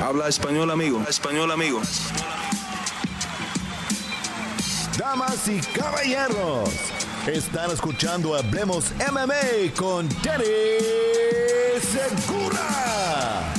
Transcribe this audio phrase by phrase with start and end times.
[0.00, 1.02] Habla español, amigo.
[1.08, 1.80] Español, amigo.
[4.96, 6.70] Damas y caballeros,
[7.26, 10.44] están escuchando Hablemos MMA con Danny
[11.80, 13.52] Segura.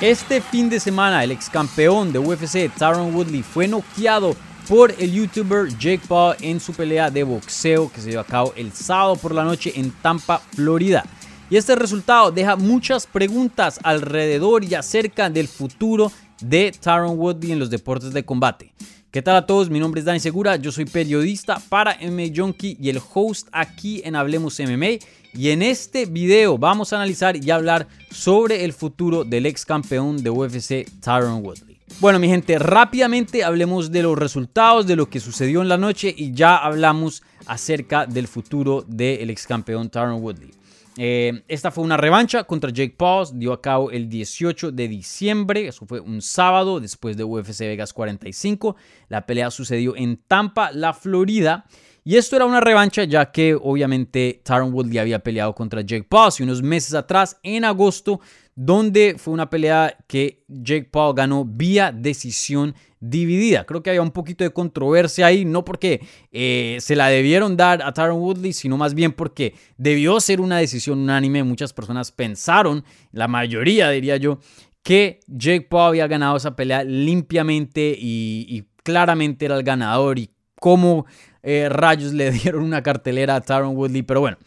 [0.00, 4.34] Este fin de semana, el ex campeón de UFC, Tyron Woodley, fue noqueado
[4.68, 8.54] por el youtuber Jake Paul en su pelea de boxeo que se dio a cabo
[8.56, 11.04] el sábado por la noche en Tampa, Florida.
[11.52, 17.58] Y este resultado deja muchas preguntas alrededor y acerca del futuro de Tyron Woodley en
[17.58, 18.72] los deportes de combate.
[19.10, 19.68] ¿Qué tal a todos?
[19.68, 24.00] Mi nombre es Dani Segura, yo soy periodista para MMA Junkie y el host aquí
[24.02, 25.04] en Hablemos MMA.
[25.34, 30.22] Y en este video vamos a analizar y hablar sobre el futuro del ex campeón
[30.22, 31.76] de UFC, Tyron Woodley.
[32.00, 36.14] Bueno, mi gente, rápidamente hablemos de los resultados, de lo que sucedió en la noche
[36.16, 40.61] y ya hablamos acerca del futuro del ex campeón Tyron Woodley.
[40.96, 45.66] Eh, esta fue una revancha contra Jake Paul, dio a cabo el 18 de diciembre,
[45.66, 48.76] eso fue un sábado después de UFC Vegas 45.
[49.08, 51.64] La pelea sucedió en Tampa, la Florida.
[52.04, 56.28] Y esto era una revancha ya que obviamente Tyron Woodley había peleado contra Jake Paul
[56.28, 58.20] hace unos meses atrás, en agosto,
[58.54, 63.64] donde fue una pelea que Jake Paul ganó vía decisión dividida.
[63.64, 66.00] Creo que había un poquito de controversia ahí, no porque
[66.30, 70.58] eh, se la debieron dar a Tyron Woodley, sino más bien porque debió ser una
[70.58, 71.42] decisión unánime.
[71.42, 74.38] Muchas personas pensaron, la mayoría diría yo,
[74.82, 81.06] que Jake Paul había ganado esa pelea limpiamente y, claramente era el ganador y cómo
[81.44, 84.02] eh, rayos le dieron una cartelera a Tyron Woodley.
[84.02, 84.38] Pero bueno,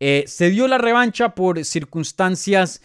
[0.00, 2.82] eh, se dio la revancha por circunstancias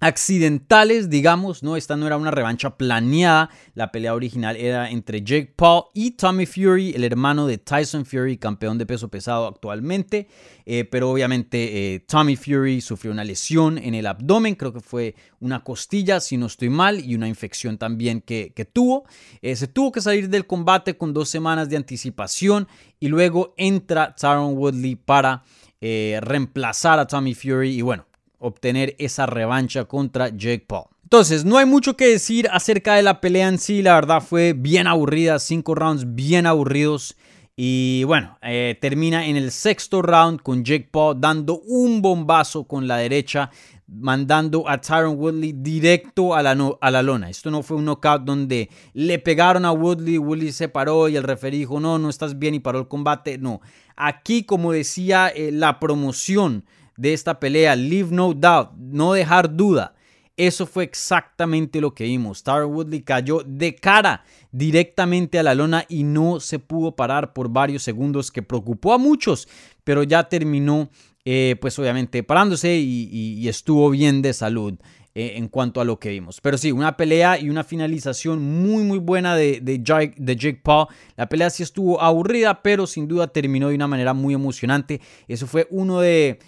[0.00, 1.76] accidentales, digamos, ¿no?
[1.76, 3.50] Esta no era una revancha planeada.
[3.74, 8.38] La pelea original era entre Jake Paul y Tommy Fury, el hermano de Tyson Fury,
[8.38, 10.26] campeón de peso pesado actualmente.
[10.64, 15.14] Eh, pero obviamente eh, Tommy Fury sufrió una lesión en el abdomen, creo que fue
[15.38, 19.04] una costilla, si no estoy mal, y una infección también que, tuvo.
[19.42, 24.14] Eh, se tuvo que salir del combate con dos semanas de anticipación y luego entra
[24.14, 25.42] Tyron Woodley para
[25.80, 27.78] reemplazar a Tommy Fury.
[27.78, 28.06] Y bueno,
[28.38, 30.86] obtener esa revancha contra Jake Paul.
[31.04, 34.52] Entonces, no hay mucho que decir acerca de la pelea en sí, la verdad fue
[34.52, 37.16] bien aburrida, cinco rounds bien aburridos.
[37.56, 42.86] Y bueno, eh, termina en el sexto round con Jake Paul dando un bombazo con
[42.86, 43.50] la derecha,
[43.90, 47.28] mandando a Tyron Woodley directo a la, a la lona.
[47.28, 51.24] Esto no fue un knockout donde le pegaron a Woodley, Woodley se paró y el
[51.24, 53.38] referee dijo, no, no estás bien y paró el combate.
[53.38, 53.60] No,
[53.96, 56.64] aquí como decía eh, la promoción
[56.96, 59.94] de esta pelea, leave no doubt, no dejar duda.
[60.36, 62.42] Eso fue exactamente lo que vimos.
[62.42, 67.50] Tyron Woodley cayó de cara directamente a la lona y no se pudo parar por
[67.50, 69.48] varios segundos, que preocupó a muchos,
[69.84, 70.88] pero ya terminó,
[71.24, 74.74] eh, pues obviamente, parándose y, estuvo bien de salud.
[75.12, 76.40] Eh, en cuanto a lo que vimos.
[76.40, 80.60] Pero sí, una pelea y una finalización muy muy buena de, de, Jake, de Jake
[80.62, 80.86] Paul.
[81.16, 85.00] La pelea sí estuvo aburrida, pero sin duda terminó de una manera muy emocionante.
[85.26, 86.38] Eso fue uno de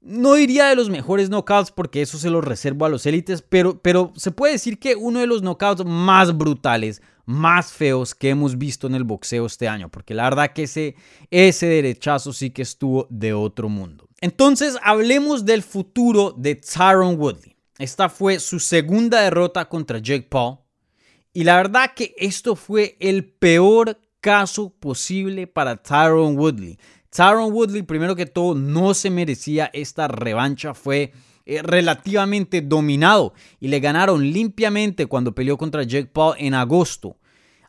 [0.00, 3.80] no diría de los mejores knockouts porque eso se lo reservo a los élites, pero,
[3.80, 8.56] pero se puede decir que uno de los knockouts más brutales, más feos que hemos
[8.56, 10.94] visto en el boxeo este año, porque la verdad que ese,
[11.30, 14.08] ese derechazo sí que estuvo de otro mundo.
[14.20, 17.56] Entonces hablemos del futuro de Tyron Woodley.
[17.78, 20.58] Esta fue su segunda derrota contra Jake Paul.
[21.32, 26.78] Y la verdad que esto fue el peor caso posible para Tyron Woodley.
[27.10, 30.74] Tyron Woodley, primero que todo, no se merecía esta revancha.
[30.74, 31.12] Fue
[31.46, 37.16] eh, relativamente dominado y le ganaron limpiamente cuando peleó contra Jake Paul en agosto.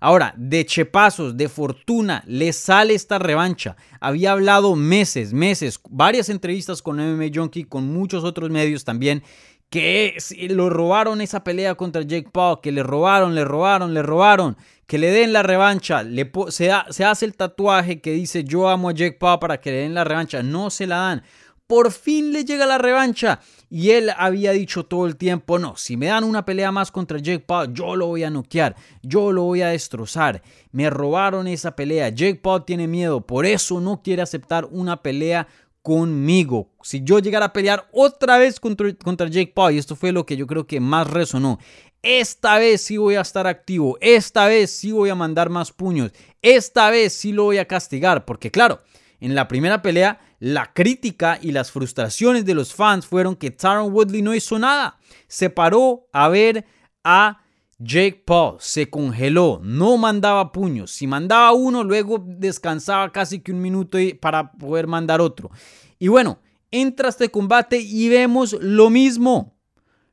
[0.01, 3.75] Ahora, de chepazos, de fortuna, le sale esta revancha.
[3.99, 9.23] Había hablado meses, meses, varias entrevistas con MMA Junkie, con muchos otros medios también,
[9.69, 10.17] que
[10.49, 14.57] lo robaron esa pelea contra Jake Paul, que le robaron, le robaron, le robaron,
[14.87, 16.03] que le den la revancha,
[16.49, 19.93] se, hace el tatuaje que dice yo amo a Jake Paul para que le den
[19.93, 21.23] la revancha, no se la dan.
[21.67, 25.97] Por fin le llega la revancha y él había dicho todo el tiempo, no, si
[25.97, 29.43] me dan una pelea más contra Jake Paul, yo lo voy a noquear, yo lo
[29.43, 30.41] voy a destrozar.
[30.71, 35.47] Me robaron esa pelea, Jake Paul tiene miedo, por eso no quiere aceptar una pelea
[35.81, 36.71] conmigo.
[36.83, 40.25] Si yo llegara a pelear otra vez contra, contra Jake Paul, y esto fue lo
[40.25, 41.59] que yo creo que más resonó,
[42.01, 46.11] esta vez sí voy a estar activo, esta vez sí voy a mandar más puños,
[46.41, 48.81] esta vez sí lo voy a castigar, porque claro,
[49.19, 53.93] en la primera pelea la crítica y las frustraciones de los fans fueron que Tyron
[53.93, 54.97] Woodley no hizo nada,
[55.27, 56.65] se paró a ver
[57.03, 57.41] a
[57.79, 60.91] Jake Paul se congeló, no mandaba puños.
[60.91, 65.49] Si mandaba uno, luego descansaba casi que un minuto para poder mandar otro.
[65.97, 66.39] Y bueno,
[66.71, 69.55] entra este combate y vemos lo mismo.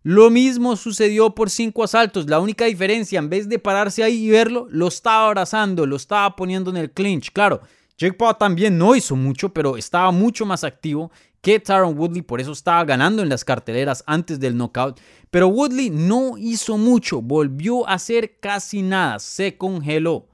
[0.04, 2.28] Lo mismo sucedió por cinco asaltos.
[2.28, 6.36] La única diferencia, en vez de pararse ahí y verlo, lo estaba abrazando, lo estaba
[6.36, 7.32] poniendo en el clinch.
[7.32, 7.60] Claro,
[7.98, 11.10] Jake Paul también no hizo mucho, pero estaba mucho más activo
[11.46, 14.98] que Tyron Woodley, por eso estaba ganando en las carteleras antes del knockout.
[15.31, 20.26] Pero Woodley no hizo mucho, volvió a hacer casi nada, se congeló.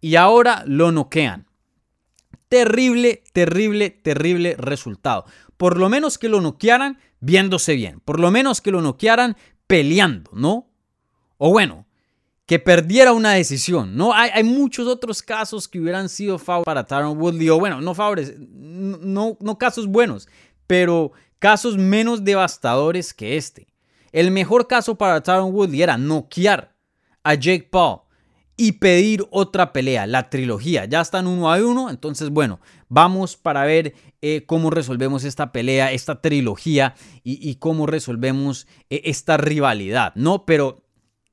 [0.00, 1.48] Y ahora lo noquean.
[2.48, 5.24] Terrible, terrible, terrible resultado.
[5.56, 7.98] Por lo menos que lo noquearan viéndose bien.
[7.98, 9.36] Por lo menos que lo noquearan
[9.66, 10.70] peleando, ¿no?
[11.36, 11.83] O bueno,
[12.46, 14.12] que perdiera una decisión, ¿no?
[14.12, 17.94] Hay, hay muchos otros casos que hubieran sido favores para Tyron Woodley, o bueno, no
[17.94, 20.28] favores, no, no casos buenos,
[20.66, 23.66] pero casos menos devastadores que este.
[24.12, 26.74] El mejor caso para Tyron Woodley era noquear
[27.22, 28.00] a Jake Paul
[28.56, 30.84] y pedir otra pelea, la trilogía.
[30.84, 35.92] Ya están uno a uno, entonces bueno, vamos para ver eh, cómo resolvemos esta pelea,
[35.92, 36.94] esta trilogía
[37.24, 40.46] y, cómo resolvemos eh, esta rivalidad, ¿no?
[40.46, 40.83] Pero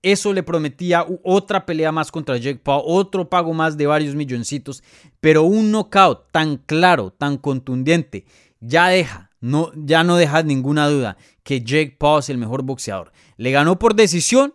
[0.01, 4.83] eso le prometía otra pelea más contra Jake Paul, otro pago más de varios milloncitos,
[5.19, 8.25] pero un knockout tan claro, tan contundente,
[8.59, 13.11] ya deja, no, ya no deja ninguna duda que Jake Paul es el mejor boxeador.
[13.37, 14.53] Le ganó por decisión,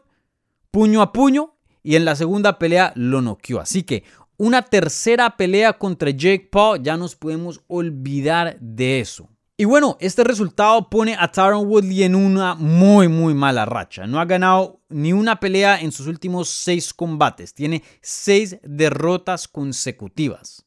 [0.70, 3.60] puño a puño, y en la segunda pelea lo noqueó.
[3.60, 4.02] Así que
[4.36, 9.28] una tercera pelea contra Jake Paul, ya nos podemos olvidar de eso.
[9.58, 14.06] Y bueno, este resultado pone a Tyron Woodley en una muy, muy mala racha.
[14.06, 17.54] No ha ganado ni una pelea en sus últimos seis combates.
[17.54, 20.66] Tiene seis derrotas consecutivas.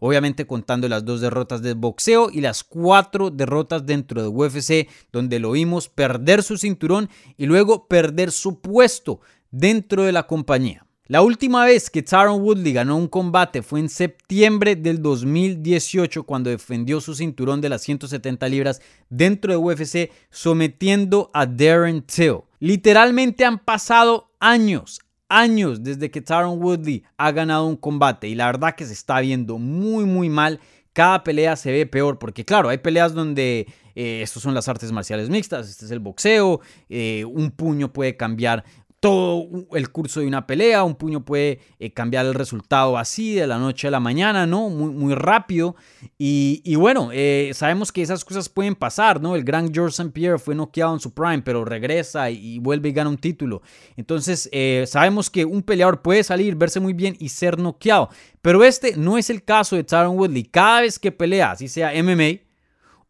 [0.00, 5.38] Obviamente contando las dos derrotas de boxeo y las cuatro derrotas dentro de UFC, donde
[5.38, 7.08] lo vimos perder su cinturón
[7.38, 10.85] y luego perder su puesto dentro de la compañía.
[11.08, 16.50] La última vez que Tyron Woodley ganó un combate fue en septiembre del 2018 cuando
[16.50, 22.38] defendió su cinturón de las 170 libras dentro de UFC sometiendo a Darren Till.
[22.58, 28.46] Literalmente han pasado años, años desde que Tyron Woodley ha ganado un combate y la
[28.46, 30.58] verdad que se está viendo muy muy mal.
[30.92, 34.90] Cada pelea se ve peor porque claro, hay peleas donde eh, estos son las artes
[34.90, 38.64] marciales mixtas, este es el boxeo, eh, un puño puede cambiar
[39.06, 43.46] todo el curso de una pelea, un puño puede eh, cambiar el resultado así de
[43.46, 44.68] la noche a la mañana, ¿no?
[44.68, 45.76] Muy, muy rápido.
[46.18, 49.36] Y, bueno, eh, sabemos que esas cosas pueden pasar, ¿no?
[49.36, 50.10] El gran George St.
[50.10, 53.62] Pierre fue noqueado en su prime, pero regresa y, vuelve y gana un título.
[53.96, 58.10] Entonces, eh, sabemos que un peleador puede salir, verse muy bien y ser noqueado.
[58.42, 60.42] Pero este no es el caso de Tyron Woodley.
[60.42, 62.40] Cada vez que pelea, así sea MMA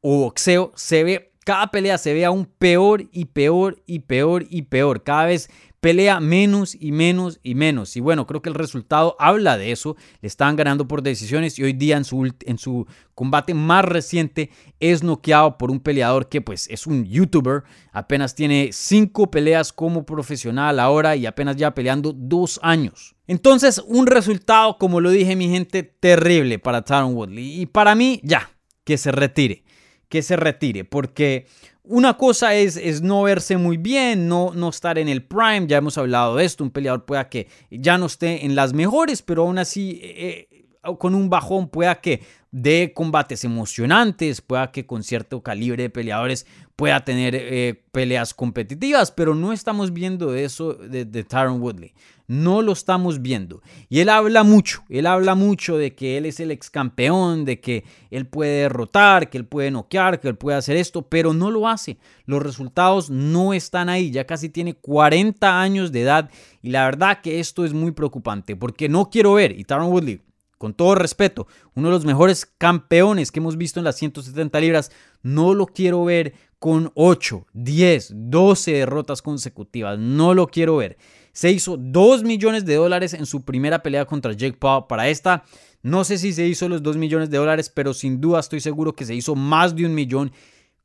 [0.03, 4.63] o boxeo, se ve cada pelea se ve aún peor y peor y peor y
[4.63, 5.05] peor.
[5.05, 5.49] Cada vez
[5.87, 7.97] pelea menos y menos y menos.
[7.97, 9.95] Y bueno, creo que el resultado habla de eso.
[10.21, 14.51] Le están ganando por decisiones y hoy día en su, en su combate más reciente
[14.81, 17.63] es noqueado por un peleador que pues es un youtuber.
[17.93, 23.15] Apenas tiene cinco peleas como profesional ahora y apenas ya peleando dos años.
[23.29, 27.61] Entonces, un resultado, como lo dije mi gente, terrible para Tyron Woodley.
[27.61, 28.51] Y para mí, ya,
[28.83, 29.63] que se retire.
[30.09, 30.85] Que se retire.
[30.85, 31.47] Porque
[31.89, 35.79] una cosa es, es, no verse muy bien, no, no estar en el prime, ya
[35.79, 39.43] hemos hablado de esto, un peleador pueda que ya no esté en las mejores, pero
[39.43, 45.05] aún así eh, eh, con un bajón pueda que dé combates emocionantes, pueda que con
[45.05, 51.05] cierto calibre de peleadores pueda tener eh, peleas competitivas, pero no estamos viendo eso de,
[51.05, 51.95] de Tyron Woodley
[52.29, 53.63] no lo estamos viendo.
[53.89, 57.61] Y él habla mucho, él habla mucho de que él es el ex campeón, de
[57.61, 61.51] que él puede derrotar, que él puede noquear, que él puede hacer esto, pero no
[61.51, 61.99] lo hace.
[62.25, 66.31] Los resultados no están ahí, ya casi tiene 40 años de edad
[66.63, 70.21] y la verdad que esto es muy preocupante porque no quiero ver, y Taron Woodley,
[70.59, 74.91] con todo respeto, uno de los mejores campeones que hemos visto en las 170 libras,
[75.23, 80.97] no lo quiero ver con 8, 10, 12 derrotas consecutivas, no lo quiero ver
[81.37, 84.87] se hizo 2 millones de dólares en su primera pelea contra Jake Paul.
[84.89, 85.45] Para esta,
[85.83, 88.95] no sé si se hizo los 2 millones de dólares, pero sin duda estoy seguro
[88.95, 90.33] que se hizo más de un millón.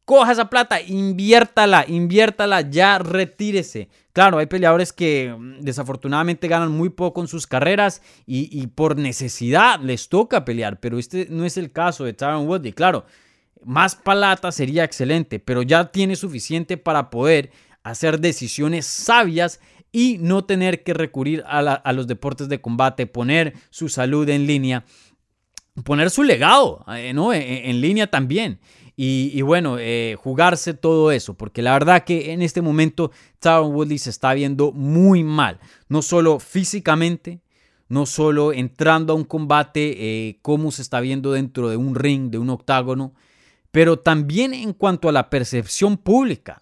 [0.04, 3.88] Coja esa plata, inviértala, inviértala, ya retírese.
[4.12, 9.80] Claro, hay peleadores que mm, desafortunadamente ganan muy poco en sus carreras y, por necesidad
[9.80, 12.74] les toca pelear, pero este no es el caso de Tyron Woodley.
[12.74, 13.06] Claro,
[13.63, 17.51] más plata sería excelente, pero ya tiene suficiente para poder
[17.84, 19.60] hacer decisiones sabias
[19.91, 24.86] y no tener que recurrir a, los deportes de combate, poner su salud en línea,
[25.84, 27.12] poner su legado eh.
[27.12, 28.60] E, e, en, línea también.
[29.03, 33.98] Y, bueno, eh, jugarse todo eso, porque la verdad que en este momento Tyron Woodley
[33.98, 37.41] se está viendo muy mal, no solo físicamente,
[37.89, 42.30] no solo entrando a un combate, eh, cómo se está viendo dentro de un ring,
[42.30, 43.15] de un octágono,
[43.72, 46.62] pero también en cuanto a la percepción pública.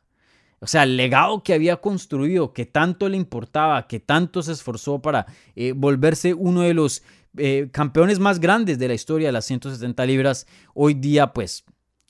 [0.60, 5.01] O sea, el legado que había construido, que tanto le importaba, que tanto se esforzó
[5.01, 5.25] para
[5.56, 7.01] eh, volverse uno de los
[7.38, 11.63] eh, campeones más grandes de la historia de las 170 libras, hoy día pues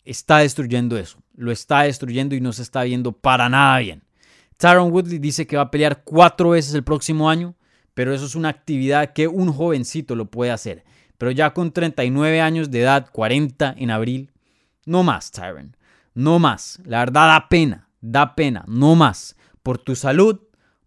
[0.04, 1.20] está destruyendo eso.
[1.36, 4.04] Lo está destruyendo y no se está viendo para nada bien.
[4.58, 7.56] Tyron Woodley dice que va a pelear cuatro veces el próximo año,
[7.94, 10.84] pero eso es una actividad que un jovencito lo puede hacer.
[11.18, 14.32] Pero ya con 39 años de edad, 40 en abril,
[14.86, 15.76] no más, Tyron.
[16.14, 16.82] No más.
[16.86, 19.36] La verdad da pena da pena, no más.
[19.64, 20.40] Por tu salud,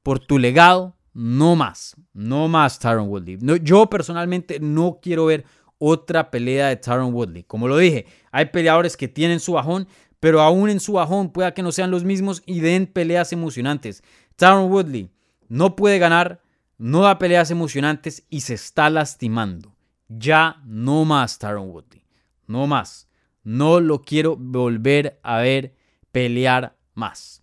[0.02, 1.96] por tu legado, no más.
[2.12, 3.38] No más Tyron Woodley.
[3.62, 5.44] yo personalmente no quiero ver
[5.78, 7.44] otra pelea de Tyron Woodley.
[7.44, 9.88] Como lo dije, hay peleadores que tienen su bajón,
[10.20, 14.02] pero aún en su bajón pueda que no sean los mismos y den peleas emocionantes.
[14.36, 15.10] Tyron Woodley
[15.48, 16.40] no puede ganar,
[16.78, 19.74] no da peleas emocionantes y se está lastimando.
[20.08, 22.04] Ya no más Tyron Woodley.
[22.46, 23.08] No más.
[23.44, 25.74] No lo quiero volver a ver
[26.12, 27.42] pelear más.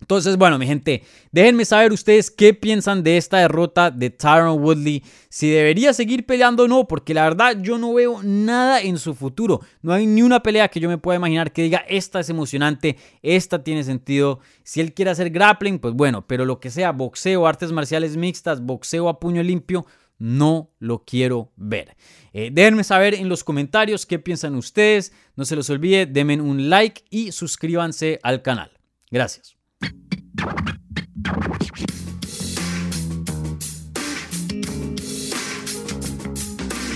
[0.00, 5.02] Entonces, bueno, mi gente, déjenme saber ustedes qué piensan de esta derrota de Tyron Woodley.
[5.28, 9.14] Si debería seguir peleando o no, porque la verdad yo no veo nada en su
[9.14, 9.60] futuro.
[9.82, 12.96] No hay ni una pelea que yo me pueda imaginar que diga, esta es emocionante,
[13.22, 14.38] esta tiene sentido.
[14.62, 18.64] Si él quiere hacer grappling, pues bueno, pero lo que sea, boxeo, artes marciales mixtas,
[18.64, 19.84] boxeo a puño limpio,
[20.18, 21.96] no lo quiero ver.
[22.32, 25.12] Eh, déjenme saber en los comentarios qué piensan ustedes.
[25.36, 28.70] No se los olvide, denme un like y suscríbanse al canal.
[29.10, 29.56] Gracias.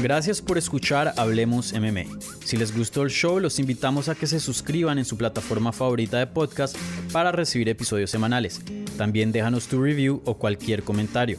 [0.03, 2.07] Gracias por escuchar Hablemos MMA.
[2.45, 6.19] Si les gustó el show, los invitamos a que se suscriban en su plataforma favorita
[6.19, 6.77] de podcast
[7.13, 8.61] para recibir episodios semanales.
[8.99, 11.39] También déjanos tu review o cualquier comentario.